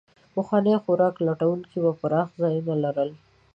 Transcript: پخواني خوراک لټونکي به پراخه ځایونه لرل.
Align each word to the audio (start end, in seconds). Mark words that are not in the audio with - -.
پخواني 0.33 0.73
خوراک 0.83 1.15
لټونکي 1.27 1.77
به 1.83 1.91
پراخه 2.01 2.35
ځایونه 2.41 2.73
لرل. 2.83 3.09